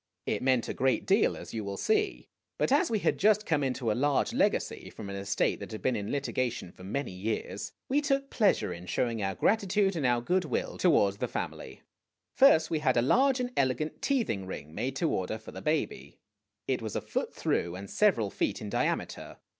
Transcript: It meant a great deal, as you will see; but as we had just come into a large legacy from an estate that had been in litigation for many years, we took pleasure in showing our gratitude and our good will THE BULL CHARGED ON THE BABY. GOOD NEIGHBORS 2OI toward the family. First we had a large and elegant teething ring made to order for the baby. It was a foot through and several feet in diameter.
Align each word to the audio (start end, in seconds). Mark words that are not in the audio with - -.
It 0.25 0.41
meant 0.41 0.67
a 0.67 0.73
great 0.73 1.05
deal, 1.05 1.37
as 1.37 1.53
you 1.53 1.63
will 1.63 1.77
see; 1.77 2.27
but 2.57 2.71
as 2.71 2.89
we 2.89 2.97
had 2.97 3.19
just 3.19 3.45
come 3.45 3.63
into 3.63 3.91
a 3.91 3.93
large 3.93 4.33
legacy 4.33 4.89
from 4.89 5.11
an 5.11 5.15
estate 5.15 5.59
that 5.59 5.71
had 5.71 5.83
been 5.83 5.95
in 5.95 6.09
litigation 6.11 6.71
for 6.71 6.83
many 6.83 7.11
years, 7.11 7.71
we 7.87 8.01
took 8.01 8.31
pleasure 8.31 8.73
in 8.73 8.87
showing 8.87 9.21
our 9.21 9.35
gratitude 9.35 9.95
and 9.95 10.07
our 10.07 10.19
good 10.19 10.43
will 10.43 10.77
THE 10.77 10.77
BULL 10.77 10.77
CHARGED 10.77 10.85
ON 10.85 10.87
THE 10.87 10.87
BABY. 10.87 11.01
GOOD 11.03 11.09
NEIGHBORS 11.11 11.17
2OI 11.17 11.17
toward 11.17 11.19
the 11.19 11.55
family. 11.55 11.81
First 12.57 12.69
we 12.71 12.79
had 12.79 12.97
a 12.97 13.01
large 13.03 13.39
and 13.39 13.51
elegant 13.55 14.01
teething 14.01 14.47
ring 14.47 14.73
made 14.73 14.95
to 14.95 15.11
order 15.11 15.37
for 15.37 15.51
the 15.51 15.61
baby. 15.61 16.17
It 16.67 16.81
was 16.81 16.95
a 16.95 17.01
foot 17.01 17.35
through 17.35 17.75
and 17.75 17.87
several 17.87 18.31
feet 18.31 18.59
in 18.59 18.71
diameter. 18.71 19.37